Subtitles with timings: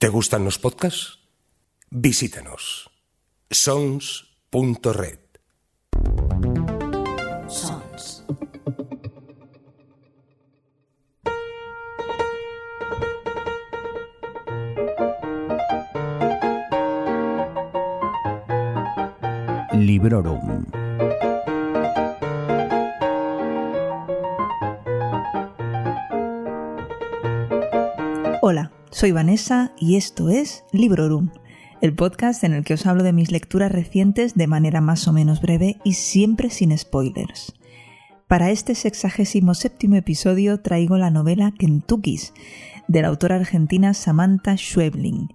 [0.00, 1.18] ¿Te gustan los podcasts?
[1.90, 2.90] Visítanos.
[3.50, 5.18] sons.red.
[7.46, 8.24] Sons.
[19.74, 20.64] Librorum.
[28.40, 31.30] Hola, soy Vanessa y esto es Librorum,
[31.80, 35.12] el podcast en el que os hablo de mis lecturas recientes de manera más o
[35.12, 37.54] menos breve y siempre sin spoilers.
[38.26, 42.32] Para este sexagésimo séptimo episodio traigo la novela Kentuckys,
[42.88, 45.28] de la autora argentina Samantha Schwebling.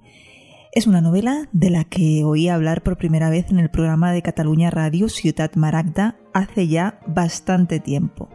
[0.74, 4.22] Es una novela de la que oí hablar por primera vez en el programa de
[4.22, 8.30] Cataluña Radio Ciutat Maragda hace ya bastante tiempo.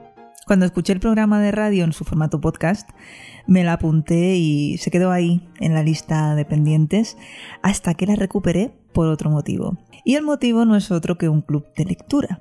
[0.50, 2.90] Cuando escuché el programa de radio en su formato podcast,
[3.46, 7.16] me la apunté y se quedó ahí en la lista de pendientes
[7.62, 9.78] hasta que la recuperé por otro motivo.
[10.04, 12.40] Y el motivo no es otro que un club de lectura.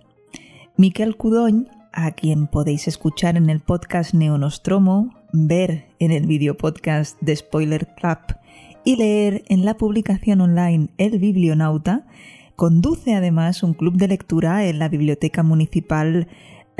[0.75, 7.15] Miquel Cudoñ, a quien podéis escuchar en el podcast Neonostromo, ver en el video podcast
[7.21, 8.39] de Spoiler Club
[8.83, 12.07] y leer en la publicación online El Biblionauta,
[12.55, 16.27] conduce además un club de lectura en la Biblioteca Municipal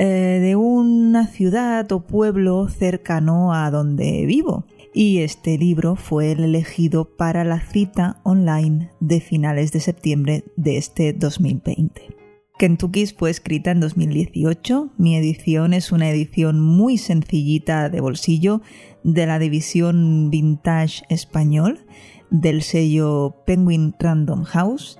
[0.02, 4.64] eh, de una ciudad o pueblo cercano a donde vivo.
[4.94, 10.78] Y este libro fue el elegido para la cita online de finales de septiembre de
[10.78, 12.16] este 2020.
[12.58, 14.88] Kentucky's fue escrita en 2018.
[14.96, 18.62] Mi edición es una edición muy sencillita de bolsillo
[19.04, 21.84] de la división Vintage Español
[22.30, 24.98] del sello Penguin Random House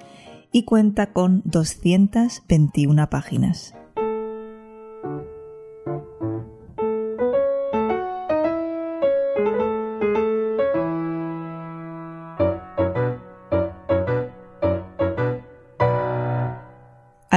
[0.53, 3.80] y cuenta con 221 páginas.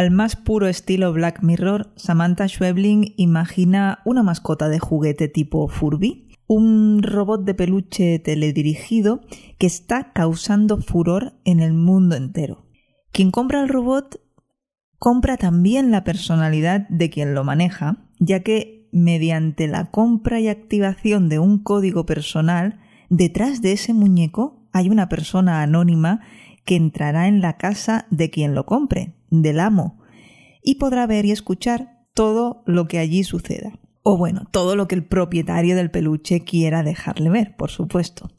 [0.03, 6.27] Al más puro estilo Black Mirror, Samantha Schwebling imagina una mascota de juguete tipo Furby,
[6.45, 9.21] un robot de peluche teledirigido
[9.57, 12.65] que está causando furor en el mundo entero.
[13.13, 14.19] Quien compra el robot
[14.99, 21.29] compra también la personalidad de quien lo maneja, ya que mediante la compra y activación
[21.29, 26.19] de un código personal, detrás de ese muñeco hay una persona anónima
[26.65, 29.99] que entrará en la casa de quien lo compre, del amo,
[30.61, 33.79] y podrá ver y escuchar todo lo que allí suceda.
[34.03, 38.29] O bueno, todo lo que el propietario del peluche quiera dejarle ver, por supuesto.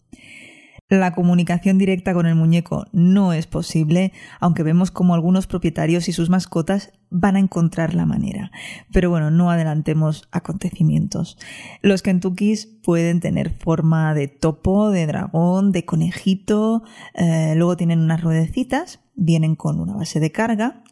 [0.91, 6.13] La comunicación directa con el muñeco no es posible, aunque vemos como algunos propietarios y
[6.13, 8.51] sus mascotas van a encontrar la manera.
[8.93, 11.39] Pero bueno, no adelantemos acontecimientos.
[11.81, 16.83] Los Kentuckys pueden tener forma de topo, de dragón, de conejito,
[17.15, 20.85] eh, luego tienen unas ruedecitas, vienen con una base de carga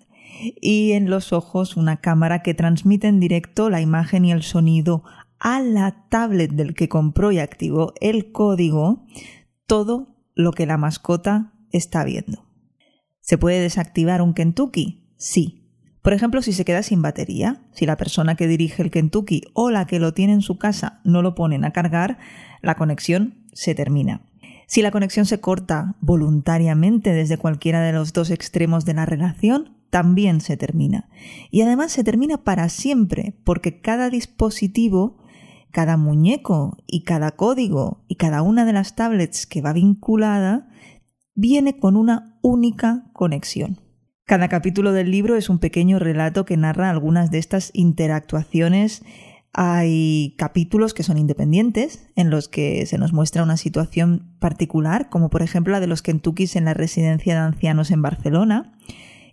[0.59, 5.04] y en los ojos una cámara que transmite en directo la imagen y el sonido
[5.38, 9.04] a la tablet del que compró y activó el código
[9.72, 12.44] todo lo que la mascota está viendo.
[13.22, 15.03] ¿Se puede desactivar un Kentucky?
[15.16, 15.66] Sí.
[16.03, 19.71] Por ejemplo, si se queda sin batería, si la persona que dirige el Kentucky o
[19.71, 22.19] la que lo tiene en su casa no lo ponen a cargar,
[22.60, 24.21] la conexión se termina.
[24.66, 29.78] Si la conexión se corta voluntariamente desde cualquiera de los dos extremos de la relación,
[29.89, 31.09] también se termina.
[31.50, 35.16] Y además se termina para siempre, porque cada dispositivo
[35.72, 40.69] cada muñeco y cada código y cada una de las tablets que va vinculada
[41.34, 43.81] viene con una única conexión.
[44.25, 49.03] Cada capítulo del libro es un pequeño relato que narra algunas de estas interactuaciones.
[49.53, 55.28] Hay capítulos que son independientes, en los que se nos muestra una situación particular, como
[55.28, 58.78] por ejemplo la de los Kentuckys en la residencia de ancianos en Barcelona.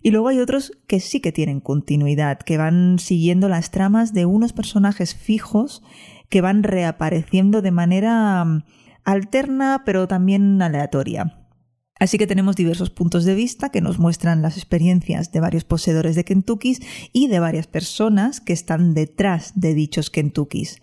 [0.02, 4.26] Y luego hay otros que sí que tienen continuidad, que van siguiendo las tramas de
[4.26, 5.82] unos personajes fijos
[6.30, 8.64] que van reapareciendo de manera mm,
[9.04, 11.36] alterna pero también aleatoria.
[11.98, 16.16] Así que tenemos diversos puntos de vista que nos muestran las experiencias de varios poseedores
[16.16, 16.80] de Kentuckys
[17.12, 20.80] y de varias personas que están detrás de dichos Kentuckys.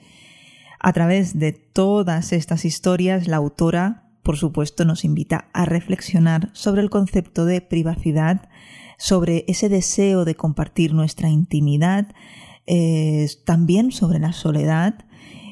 [0.80, 6.82] A través de todas estas historias, la autora, por supuesto, nos invita a reflexionar sobre
[6.82, 8.48] el concepto de privacidad,
[9.00, 12.14] sobre ese deseo de compartir nuestra intimidad,
[12.68, 15.07] eh, también sobre la soledad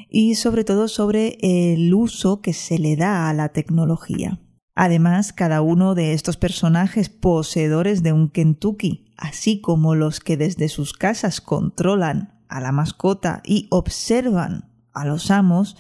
[0.09, 4.39] y sobre todo sobre el uso que se le da a la tecnología.
[4.75, 10.67] Además, cada uno de estos personajes poseedores de un Kentucky, así como los que desde
[10.67, 15.77] sus casas controlan a la mascota y observan a los amos,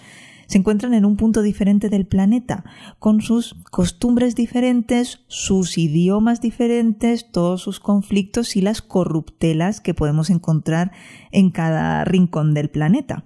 [0.47, 2.63] se encuentran en un punto diferente del planeta,
[2.99, 10.29] con sus costumbres diferentes, sus idiomas diferentes, todos sus conflictos y las corruptelas que podemos
[10.29, 10.91] encontrar
[11.31, 13.25] en cada rincón del planeta.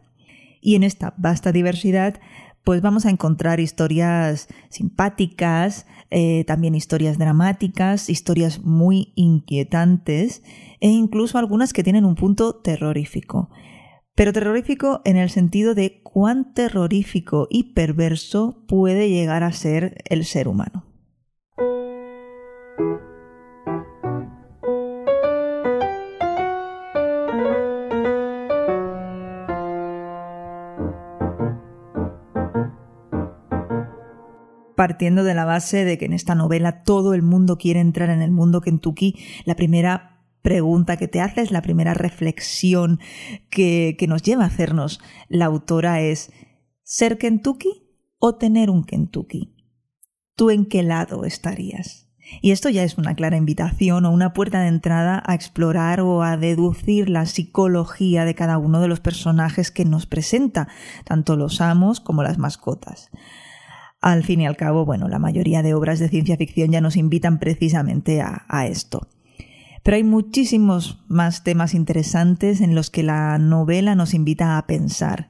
[0.62, 2.20] Y en esta vasta diversidad,
[2.64, 10.44] pues vamos a encontrar historias simpáticas, eh, también historias dramáticas, historias muy inquietantes
[10.80, 13.50] e incluso algunas que tienen un punto terrorífico
[14.20, 20.26] pero terrorífico en el sentido de cuán terrorífico y perverso puede llegar a ser el
[20.26, 20.89] ser humano.
[34.80, 38.22] Partiendo de la base de que en esta novela todo el mundo quiere entrar en
[38.22, 43.02] el mundo Kentucky, la primera pregunta que te haces, la primera reflexión
[43.50, 46.32] que, que nos lleva a hacernos la autora es
[46.82, 47.90] ¿ser Kentucky
[48.20, 49.54] o tener un Kentucky?
[50.38, 52.08] ¿Tú en qué lado estarías?
[52.42, 56.24] Y esto ya es una clara invitación o una puerta de entrada a explorar o
[56.24, 60.70] a deducir la psicología de cada uno de los personajes que nos presenta,
[61.04, 63.12] tanto los amos como las mascotas.
[64.02, 66.96] Al fin y al cabo, bueno, la mayoría de obras de ciencia ficción ya nos
[66.96, 69.08] invitan precisamente a, esto.
[69.84, 75.30] Pero hay muchísimos más temas interesantes en los que la novela nos invita a pensar.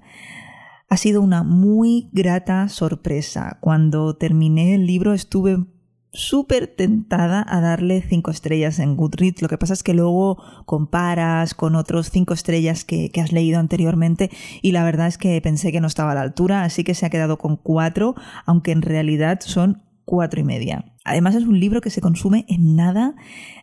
[0.88, 3.58] Ha sido una muy grata sorpresa.
[3.60, 5.66] Cuando terminé el libro estuve
[6.12, 9.42] súper tentada a darle cinco estrellas en Goodreads.
[9.42, 13.60] Lo que pasa es que luego comparas con otros cinco estrellas que, que, has leído
[13.60, 14.30] anteriormente
[14.62, 17.06] y la verdad es que pensé que no estaba a la altura, así que se
[17.06, 18.16] ha quedado con cuatro,
[18.46, 20.86] aunque en realidad son cuatro y media.
[21.10, 23.16] Además es un libro que se consume en nada.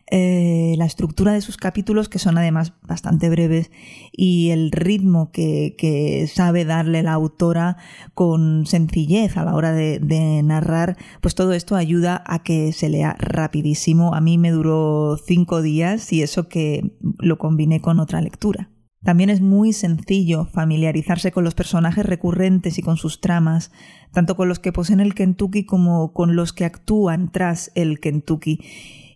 [0.09, 3.71] Eh, la estructura de sus capítulos, que son además bastante breves,
[4.11, 7.77] y el ritmo que, sabe darle la autora
[8.13, 12.89] con sencillez a la hora de, de, narrar, pues todo esto ayuda a que se
[12.89, 14.13] lea rapidísimo.
[14.13, 18.69] A mí me duró cinco días y eso que lo combiné con otra lectura.
[19.07, 23.71] También es muy sencillo familiarizarse con los personajes recurrentes y con sus tramas,
[24.11, 28.59] tanto con los que poseen el Kentucky como con los que actúan tras el Kentucky.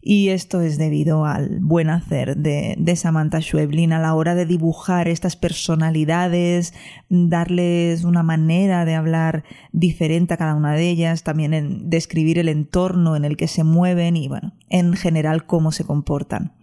[0.01, 5.09] Y esto es debido al buen hacer de, Samantha Schweblin a la hora de dibujar
[5.09, 6.73] estas personalidades,
[7.09, 9.43] darles una manera de hablar
[9.73, 13.65] diferente a cada una de ellas, también en describir el entorno en el que se
[13.65, 16.53] mueven y, bueno, en general cómo se comportan.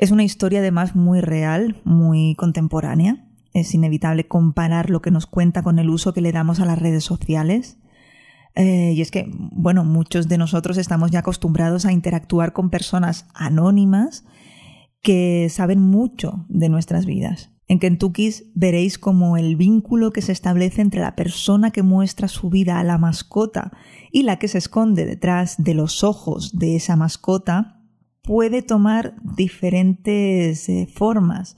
[0.00, 3.28] Es una historia además muy real, muy contemporánea.
[3.52, 6.78] Es inevitable comparar lo que nos cuenta con el uso que le damos a las
[6.78, 7.76] redes sociales.
[8.54, 13.26] Eh, y es que, bueno, muchos de nosotros estamos ya acostumbrados a interactuar con personas
[13.34, 14.24] anónimas
[15.02, 17.50] que saben mucho de nuestras vidas.
[17.68, 22.48] En Kentucky veréis como el vínculo que se establece entre la persona que muestra su
[22.48, 23.70] vida a la mascota
[24.10, 27.79] y la que se esconde detrás de los ojos de esa mascota
[28.22, 31.54] puede tomar diferentes eh, formas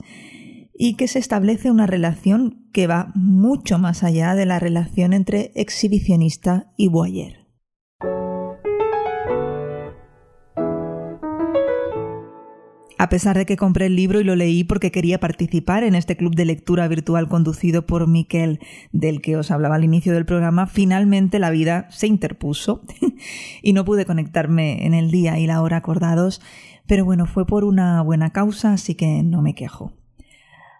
[0.73, 5.51] y que se establece una relación que va mucho más allá de la relación entre
[5.55, 7.42] exhibicionista y voyeur.
[13.03, 16.15] A pesar de que compré el libro y lo leí porque quería participar en este
[16.15, 18.61] club de lectura virtual conducido por Miquel,
[18.93, 22.81] del que os hablaba al inicio del programa, finalmente la vida se interpuso
[23.61, 26.39] y no pude conectarme en el día y la hora acordados,
[26.87, 29.91] pero bueno, fue por una buena causa, así que no me quejo.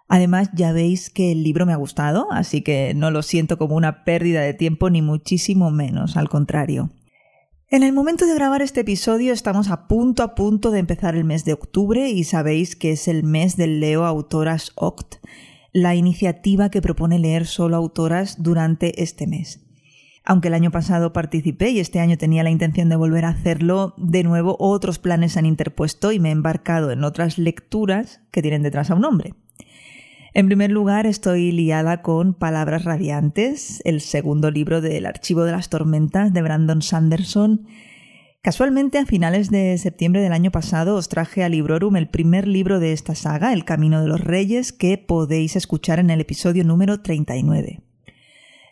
[0.08, 3.76] Además, ya veis que el libro me ha gustado, así que no lo siento como
[3.76, 6.88] una pérdida de tiempo ni muchísimo menos, al contrario.
[7.74, 11.24] En el momento de grabar este episodio estamos a punto a punto de empezar el
[11.24, 15.16] mes de octubre y sabéis que es el mes del Leo Autoras Oct,
[15.72, 19.66] la iniciativa que propone leer solo autoras durante este mes.
[20.24, 23.94] Aunque el año pasado participé y este año tenía la intención de volver a hacerlo,
[23.96, 28.62] de nuevo otros planes han interpuesto y me he embarcado en otras lecturas que tienen
[28.62, 29.34] detrás a un hombre.
[30.36, 35.68] En primer lugar, estoy liada con Palabras Radiantes, el segundo libro del Archivo de las
[35.68, 37.68] Tormentas de Brandon Sanderson.
[38.42, 42.80] Casualmente, a finales de septiembre del año pasado, os traje a Librorum el primer libro
[42.80, 47.00] de esta saga, El Camino de los Reyes, que podéis escuchar en el episodio número
[47.00, 47.78] 39.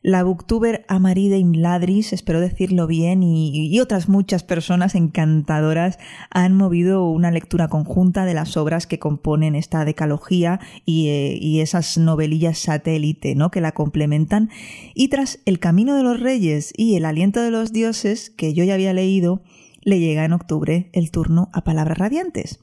[0.03, 5.97] La booktuber Amaride Imladris, espero decirlo bien, y, otras muchas personas encantadoras
[6.29, 11.61] han movido una lectura conjunta de las obras que componen esta decalogía y, eh, y
[11.61, 13.53] esas novelillas satélite ¿no?
[13.53, 14.51] que la complementan.
[14.93, 18.65] Y tras El Camino de los Reyes y El Aliento de los Dioses, que yo
[18.65, 19.43] ya había leído,
[19.83, 22.59] le llega en octubre el turno a Palabras Radiantes.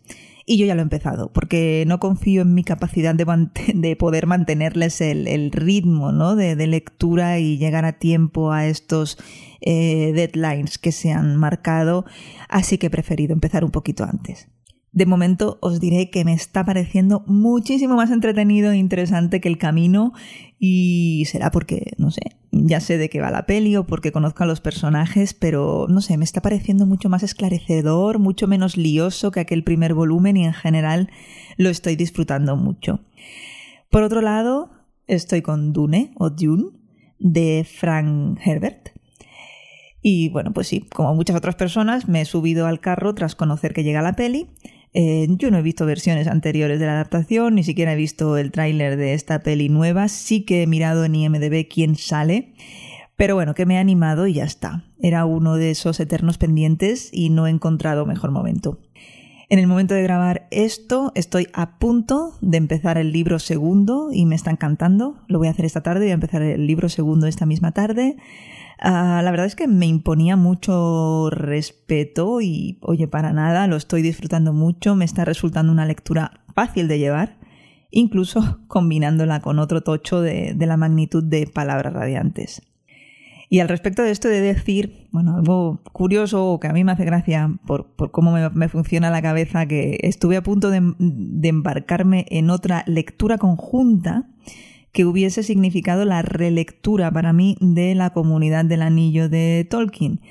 [0.50, 5.00] Y yo ya lo he empezado, porque no confío en mi capacidad de, poder mantenerles
[5.00, 6.36] el, ritmo ¿no?
[6.36, 9.20] de, lectura y llegar a tiempo a estos
[9.62, 12.06] eh, deadlines que se han marcado,
[12.50, 14.48] así que he preferido empezar un poquito antes.
[14.92, 19.60] De momento os diré que me está pareciendo muchísimo más entretenido e interesante que el
[19.60, 20.14] camino
[20.58, 24.44] y será porque, no sé, ya sé de qué va la peli o porque conozco
[24.44, 29.32] a los personajes, pero no sé, me está pareciendo mucho más esclarecedor, mucho menos lioso
[29.32, 31.10] que aquel primer volumen y en general
[31.58, 33.00] lo estoy disfrutando mucho.
[33.90, 34.70] Por otro lado,
[35.08, 36.72] estoy con Dune o Dune
[37.20, 38.90] de Frank Herbert.
[40.02, 43.74] Y bueno, pues sí, como muchas otras personas, me he subido al carro tras conocer
[43.74, 44.48] que llega la peli
[44.94, 48.52] eh, yo no he visto versiones anteriores de la adaptación, ni siquiera he visto el
[48.52, 50.08] tráiler de esta peli nueva.
[50.08, 52.54] Sí que he mirado en IMDB quién sale.
[53.16, 54.86] Pero bueno, que me ha animado y ya está.
[55.02, 58.80] Era uno de esos eternos pendientes y no he encontrado mejor momento.
[59.50, 64.26] En el momento de grabar esto, estoy a punto de empezar el libro segundo y
[64.26, 65.18] me está encantando.
[65.28, 68.16] Lo voy a hacer esta tarde, voy a empezar el libro segundo esta misma tarde.
[68.82, 74.02] Ah, la verdad es que me imponía mucho respeto y, oye, para nada, lo estoy
[74.02, 77.38] disfrutando mucho, me está resultando una lectura fácil de llevar,
[77.92, 82.62] incluso combinándola con otro tocho de, la magnitud de palabras radiantes.
[83.52, 87.04] Y al respecto de esto de decir, bueno, algo curioso que a mí me hace
[87.04, 92.52] gracia por, cómo me, funciona la cabeza, que estuve a punto de, de embarcarme en
[92.52, 94.30] otra lectura conjunta
[94.92, 100.22] que hubiese significado la relectura para mí de la comunidad del anillo de Tolkien.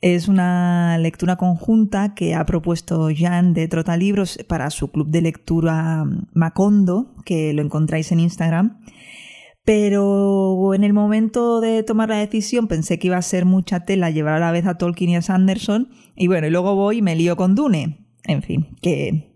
[0.00, 6.06] Es una lectura conjunta que ha propuesto Jan de Trotalibros para su club de lectura
[6.32, 8.80] Macondo, que lo encontráis en Instagram.
[9.62, 14.10] Pero en el momento de tomar la decisión pensé que iba a ser mucha tela
[14.10, 15.90] llevar a la vez a Tolkien y a Sanderson.
[16.16, 18.06] Y bueno, y luego voy y me lío con Dune.
[18.24, 19.29] En fin, que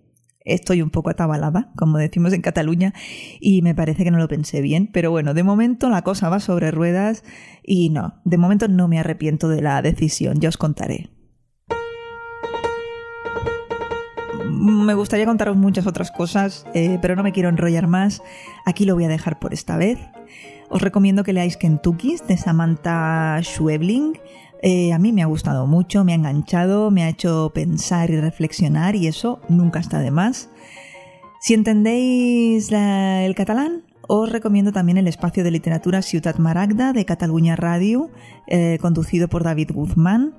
[0.45, 2.95] estoy un poco atabalada, como decimos en Cataluña,
[3.41, 4.89] y me parece que no lo pensé bien.
[4.93, 7.25] Pero bueno, de momento la cosa va sobre ruedas
[7.63, 11.11] y no, de momento no me arrepiento de la decisión, ya os contaré.
[14.47, 18.23] Me gustaría contaros muchas otras cosas, eh, pero no me quiero enrollar más.
[18.65, 19.99] Aquí lo voy a dejar por esta vez.
[20.71, 24.19] Os recomiendo que leáis Kentucky's de Samantha Schwebling.
[24.66, 28.18] Eh, a mí me ha gustado mucho, me ha enganchado, me ha hecho pensar y
[28.18, 30.49] reflexionar y eso nunca está de más.
[31.38, 37.56] Si entendéis el catalán, os recomiendo también el espacio de literatura Ciutat Maragda de Cataluña
[37.56, 38.09] Radio,
[38.47, 40.35] eh, conducido por David Guzmán.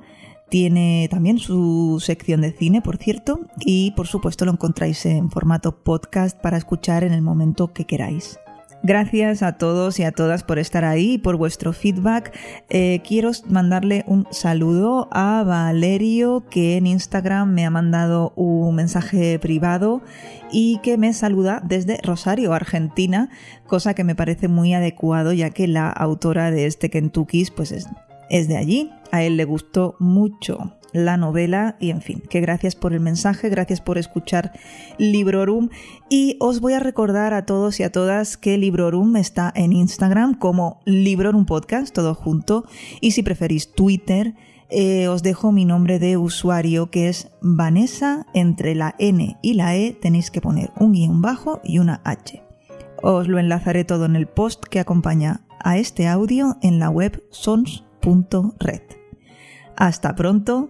[0.49, 5.83] Tiene también su sección de cine, por cierto, y por supuesto lo encontráis en formato
[5.83, 8.39] podcast para escuchar en el momento que queráis.
[8.87, 12.31] Gracias a todos y a todas por estar ahí y por vuestro feedback.
[12.69, 19.39] Eh, quiero mandarle un saludo a Valerio que en Instagram me ha mandado un mensaje
[19.39, 20.03] privado
[20.51, 23.31] y que me saluda desde Rosario, Argentina,
[23.65, 27.87] cosa que me parece muy adecuado ya que la autora de este Kentucky pues es,
[28.29, 28.91] es de allí.
[29.11, 33.49] A él le gustó mucho la novela y en fin, que gracias por el mensaje,
[33.49, 34.53] gracias por escuchar
[34.97, 35.69] Librorum
[36.09, 40.37] y os voy a recordar a todos y a todas que Librorum está en Instagram
[40.37, 42.65] como Librorum Podcast, todo junto,
[43.01, 44.35] y si preferís Twitter,
[44.69, 49.75] eh, os dejo mi nombre de usuario que es Vanessa, entre la N y la
[49.75, 52.41] E tenéis que poner un guion bajo y una H.
[53.03, 57.23] Os lo enlazaré todo en el post que acompaña a este audio en la web
[57.29, 58.81] sons.red.
[59.77, 60.69] Hasta pronto